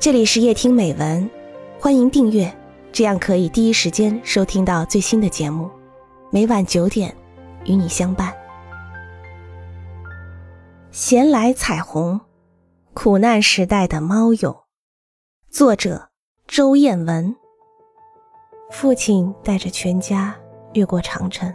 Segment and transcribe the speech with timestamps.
[0.00, 1.28] 这里是夜听美文，
[1.80, 2.56] 欢迎订阅，
[2.92, 5.68] 这样可以第一时间收听到最新的节目。
[6.30, 7.12] 每晚九点，
[7.64, 8.32] 与你相伴。
[10.92, 12.20] 闲来彩虹，
[12.94, 14.66] 苦难时代的猫友，
[15.50, 16.10] 作者
[16.46, 17.34] 周艳文。
[18.70, 20.32] 父亲带着全家
[20.74, 21.52] 越过长城，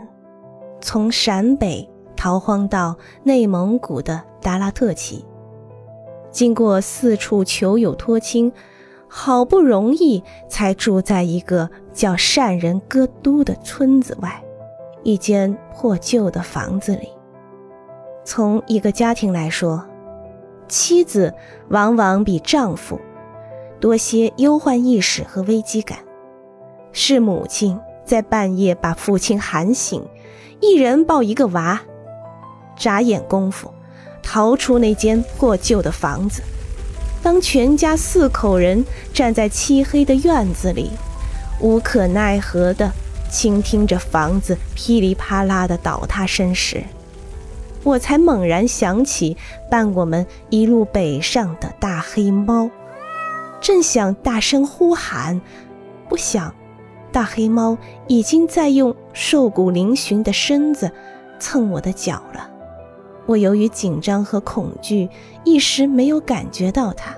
[0.81, 5.25] 从陕北逃荒到内蒙古的达拉特旗。
[6.33, 8.51] 经过四处求友托亲，
[9.07, 14.43] 好不容易才住在一个叫善人歌都的村子外，
[15.03, 17.09] 一间破旧的房子里。
[18.25, 19.85] 从一个家庭来说，
[20.67, 21.33] 妻子
[21.69, 22.99] 往往比丈夫
[23.79, 25.99] 多些忧患意识和危机感，
[26.93, 30.03] 是母亲在半夜把父亲喊醒，
[30.61, 31.81] 一人抱一个娃，
[32.77, 33.72] 眨眼功夫。
[34.23, 36.41] 逃出那间破旧的房子，
[37.21, 40.89] 当全家四口人站在漆黑的院子里，
[41.59, 42.91] 无可奈何地
[43.29, 46.83] 倾听着房子噼里啪啦的倒塌声时，
[47.83, 49.37] 我才猛然想起
[49.69, 52.69] 伴我们一路北上的大黑猫，
[53.61, 55.41] 正想大声呼喊，
[56.09, 56.55] 不想，
[57.11, 57.77] 大黑猫
[58.07, 60.91] 已经在用瘦骨嶙峋的身子
[61.39, 62.49] 蹭我的脚了。
[63.25, 65.09] 我由于紧张和恐惧，
[65.43, 67.15] 一时没有感觉到它。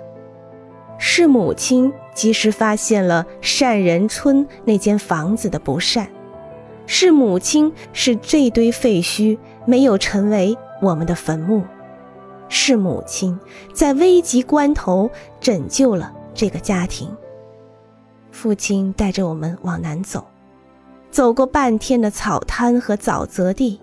[0.98, 6.08] 是母亲及时发现了善人村那间房子的不善，
[6.86, 11.64] 是母亲使这堆废墟没有成为我们的坟墓，
[12.48, 13.38] 是母亲
[13.74, 15.10] 在危急关头
[15.40, 17.10] 拯救了这个家庭。
[18.32, 20.26] 父亲带着我们往南走，
[21.10, 23.82] 走过半天的草滩和沼泽地。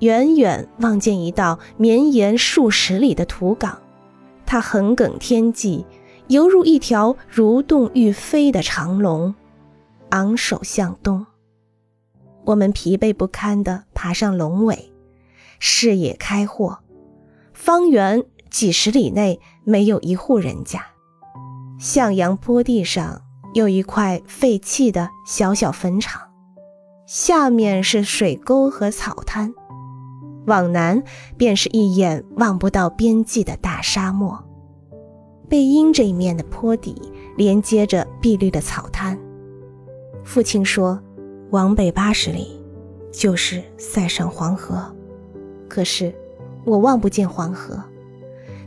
[0.00, 3.80] 远远望见一道绵延数十里的土港，
[4.46, 5.84] 它横亘天际，
[6.28, 9.34] 犹如一条蠕动欲飞的长龙，
[10.10, 11.26] 昂首向东。
[12.44, 14.92] 我们疲惫不堪地爬上龙尾，
[15.58, 16.78] 视野开阔，
[17.52, 20.80] 方圆几十里内没有一户人家。
[21.78, 23.22] 向阳坡地上
[23.54, 26.22] 有一块废弃的小小坟场，
[27.06, 29.52] 下面是水沟和草滩。
[30.48, 31.00] 往南
[31.36, 34.42] 便是一眼望不到边际的大沙漠，
[35.48, 37.00] 背阴这一面的坡底
[37.36, 39.16] 连接着碧绿的草滩。
[40.24, 41.00] 父亲说，
[41.50, 42.60] 往北八十里
[43.12, 44.84] 就是塞上黄河，
[45.68, 46.12] 可是
[46.64, 47.82] 我望不见黄河，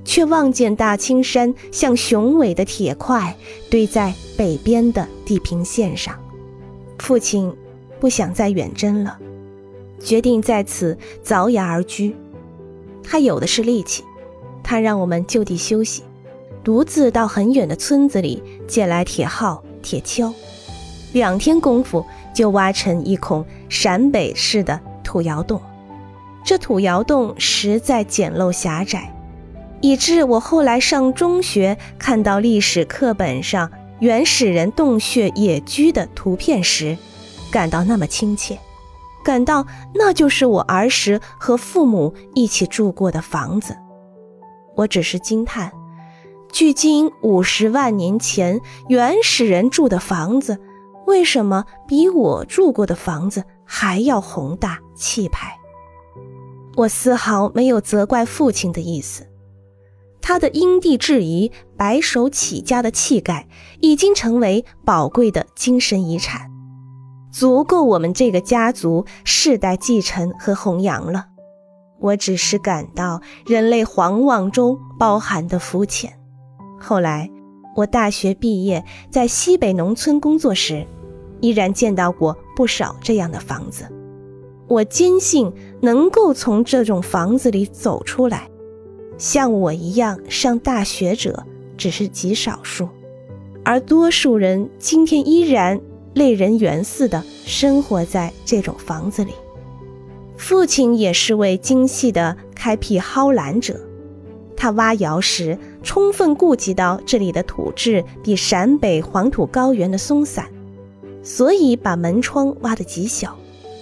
[0.06, 3.36] 却望见大青山像雄伟的铁块
[3.70, 6.16] 堆在北边的地平线上。
[6.98, 7.54] 父亲
[8.00, 9.20] 不想再远征了。
[10.04, 12.16] 决定在此凿崖而居，
[13.04, 14.04] 他有的是力气，
[14.64, 16.04] 他让我们就地休息，
[16.64, 20.34] 独自到很远的村子里借来铁镐、铁锹，
[21.14, 25.62] 两天功夫就挖成一孔陕北式的土窑洞。
[26.44, 29.14] 这土窑洞实在简陋狭窄，
[29.80, 33.70] 以致我后来上中学看到历史课本上
[34.00, 36.98] 原始人洞穴野居的图片时，
[37.52, 38.58] 感到那么亲切。
[39.24, 43.78] 感到那就是我儿时和父母一起住过的房子，
[44.76, 45.72] 我只是惊叹：
[46.52, 48.60] 距今五十万年前
[48.90, 50.60] 原始人住的房子，
[51.08, 55.58] 为什么比我住过的房子还要宏大气派？
[56.76, 59.28] 我丝毫没有责怪父亲的意思，
[60.22, 63.48] 他的因地制宜、白手起家的气概，
[63.80, 66.51] 已经成为宝贵的精神遗产。
[67.32, 71.28] 足够我们这个家族世代继承和弘扬了。
[72.00, 76.12] 我只是感到人类狂妄中包含的肤浅。
[76.80, 77.30] 后来，
[77.76, 80.86] 我大学毕业，在西北农村工作时，
[81.40, 83.88] 依然见到过不少这样的房子。
[84.68, 88.50] 我坚信，能够从这种房子里走出来，
[89.18, 91.46] 像我一样上大学者
[91.78, 92.90] 只是极少数，
[93.64, 95.80] 而多数人今天依然。
[96.14, 99.32] 类人猿似的生活在这种房子里，
[100.38, 103.80] 父亲也是位精细的开辟蒿栏者。
[104.58, 110.46] 他挖窑时，充分顾及到这里的土质比陕北黄土高原的松散，
[111.24, 113.36] 所以把门窗挖得极小，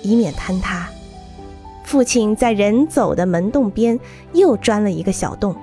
[0.04, 0.88] 以免坍塌。
[1.84, 4.00] 父亲在人走的门洞边
[4.34, 5.56] 又钻了一个小洞，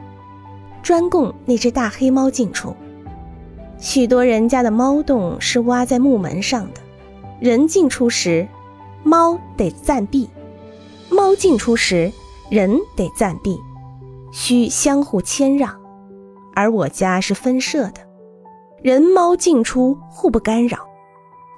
[0.83, 2.75] 专供那只大黑猫进出。
[3.79, 6.81] 许多人家的猫洞是挖在木门上的，
[7.41, 8.49] 人进出时，
[9.03, 10.29] 猫得暂避；
[11.11, 12.11] 猫进出时，
[12.51, 13.61] 人得暂避，
[14.33, 15.79] 需相互谦让。
[16.55, 18.01] 而我家是分设的，
[18.83, 20.79] 人猫进出互不干扰，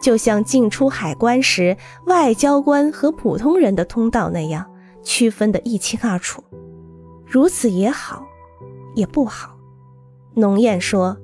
[0.03, 1.76] 就像进出海关时
[2.06, 4.67] 外交官和普通人的通道那样，
[5.05, 6.43] 区分得一清二楚。
[7.25, 8.26] 如此也好，
[8.97, 9.56] 也不好。
[10.35, 11.17] 农谚说：“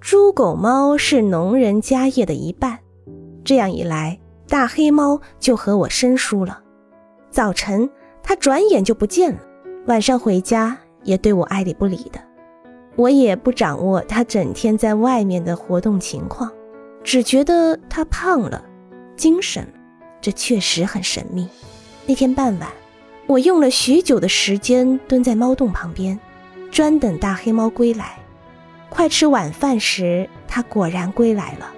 [0.00, 2.78] 猪狗猫是农人家业的一半。”
[3.44, 6.60] 这样一来，大黑猫就和我生疏了。
[7.30, 7.88] 早晨，
[8.22, 9.38] 它转眼就不见了；
[9.86, 12.20] 晚上回家，也对我爱理不理的。
[12.96, 16.50] 我也不掌握它整天在外面的活动情况，
[17.02, 18.64] 只觉得它胖了，
[19.16, 19.66] 精神。
[20.20, 21.48] 这确实很神秘。
[22.06, 22.68] 那天傍晚，
[23.26, 26.18] 我用了许久的时间蹲在猫洞旁边，
[26.70, 28.18] 专等大黑猫归来。
[28.98, 31.72] 快吃晚饭时，他果然归来了，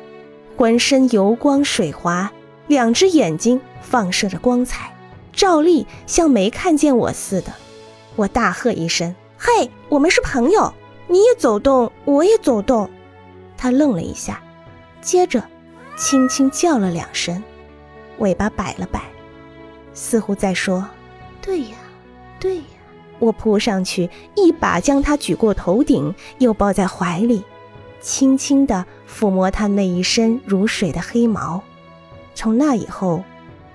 [0.57, 2.33] 浑身油光水滑，
[2.67, 4.91] 两只眼睛放射着光彩，
[5.31, 7.53] 照例像没看见我似的。
[8.17, 10.73] 我大喝一声：“嘿，我们是朋友，
[11.09, 12.89] 你也走动，我也走动。”
[13.55, 14.41] 他愣了一下，
[15.03, 15.45] 接着
[15.99, 17.43] 轻轻叫了两声，
[18.17, 19.03] 尾巴摆了摆，
[19.93, 20.89] 似乎在说
[21.43, 21.77] ：“对呀，
[22.39, 22.63] 对呀。”
[23.21, 27.45] 我扑上去，一把将他举过头顶，又抱在怀里，
[28.01, 31.63] 轻轻地抚摸他那一身如水的黑毛。
[32.35, 33.23] 从那以后，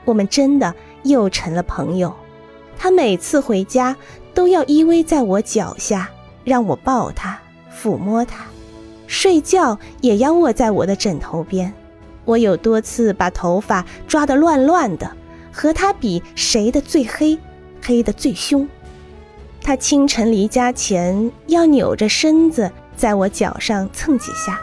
[0.03, 2.13] 我们真的又成了朋友。
[2.77, 3.95] 他每次回家
[4.33, 6.09] 都要依偎在我脚下，
[6.43, 7.39] 让我抱他、
[7.71, 8.43] 抚摸他；
[9.07, 11.71] 睡觉也要卧在我的枕头边。
[12.25, 15.09] 我有多次把头发抓得乱乱的，
[15.53, 17.37] 和他比谁的最黑，
[17.81, 18.67] 黑的最凶。
[19.65, 24.61] 他清晨离家前要扭着身子在我脚上蹭几下，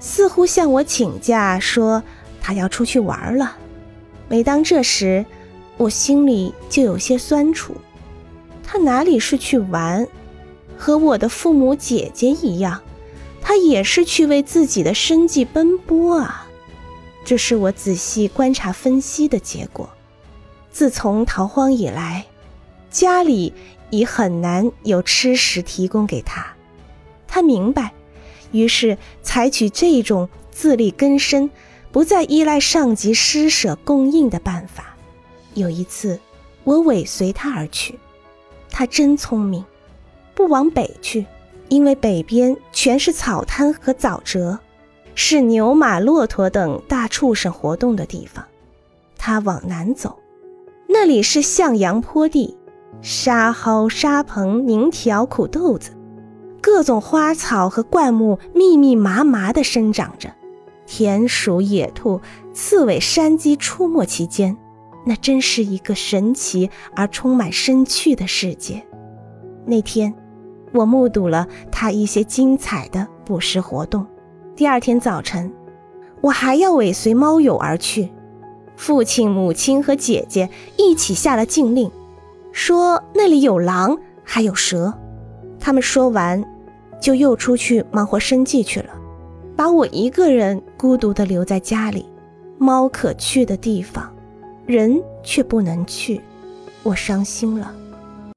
[0.00, 2.02] 似乎向我请假，说
[2.40, 3.58] 他要出去玩了。
[4.28, 5.22] 每当这时，
[5.76, 7.76] 我心里就有些酸楚。
[8.64, 10.08] 他哪里是去玩？
[10.78, 12.80] 和我的父母姐姐一样，
[13.42, 16.48] 他也是去为自己的生计奔波啊！
[17.22, 19.90] 这是我仔细观察分析的结果。
[20.70, 22.24] 自从逃荒以来，
[22.90, 23.52] 家里。
[23.92, 26.46] 已很难有吃食提供给他，
[27.28, 27.92] 他明白，
[28.50, 31.50] 于是采取这种自力更生、
[31.92, 34.96] 不再依赖上级施舍供应的办法。
[35.52, 36.18] 有一次，
[36.64, 37.98] 我尾随他而去，
[38.70, 39.62] 他真聪明，
[40.34, 41.26] 不往北去，
[41.68, 44.58] 因为北边全是草滩和沼泽，
[45.14, 48.42] 是牛马骆驼等大畜生活动的地方。
[49.18, 50.18] 他往南走，
[50.88, 52.56] 那里是向阳坡地。
[53.02, 55.90] 沙蒿、沙蓬、宁条、苦豆子，
[56.60, 60.30] 各种花草和灌木密密麻麻地生长着，
[60.86, 62.20] 田鼠、野兔、
[62.54, 64.56] 刺猬、山鸡出没其间，
[65.04, 68.86] 那真是一个神奇而充满生趣的世界。
[69.66, 70.14] 那天，
[70.72, 74.06] 我目睹了他一些精彩的捕食活动。
[74.54, 75.52] 第二天早晨，
[76.20, 78.10] 我还要尾随猫友而去，
[78.76, 81.90] 父亲、母亲和姐姐一起下了禁令。
[82.52, 84.92] 说那里有狼，还有蛇。
[85.58, 86.44] 他们说完，
[87.00, 88.90] 就又出去忙活生计去了，
[89.56, 92.06] 把我一个人孤独地留在家里。
[92.58, 94.12] 猫可去的地方，
[94.66, 96.20] 人却不能去，
[96.82, 97.74] 我伤心了。